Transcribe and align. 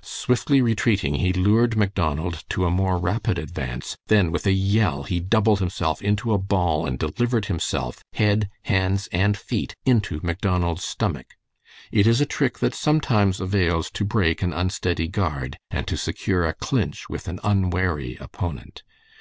Swiftly 0.00 0.60
retreating, 0.62 1.16
he 1.16 1.32
lured 1.32 1.76
Macdonald 1.76 2.44
to 2.50 2.64
a 2.64 2.70
more 2.70 2.98
rapid 2.98 3.36
advance, 3.36 3.96
then 4.06 4.30
with 4.30 4.46
a 4.46 4.52
yell 4.52 5.02
he 5.02 5.18
doubled 5.18 5.58
himself 5.58 6.00
into 6.00 6.32
a 6.32 6.38
ball 6.38 6.86
and 6.86 7.00
delivered 7.00 7.46
himself 7.46 8.00
head, 8.12 8.48
hands, 8.66 9.08
and 9.10 9.36
feet 9.36 9.74
into 9.84 10.20
Macdonald's 10.22 10.84
stomach. 10.84 11.34
It 11.90 12.06
is 12.06 12.20
a 12.20 12.26
trick 12.26 12.60
that 12.60 12.76
sometimes 12.76 13.40
avails 13.40 13.90
to 13.94 14.04
break 14.04 14.40
an 14.40 14.52
unsteady 14.52 15.08
guard 15.08 15.58
and 15.68 15.84
to 15.88 15.96
secure 15.96 16.46
a 16.46 16.54
clinch 16.54 17.08
with 17.08 17.26
an 17.26 17.40
unwary 17.42 18.16
opponent. 18.20 18.84